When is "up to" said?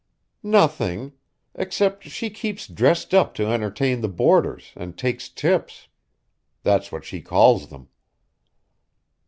3.13-3.45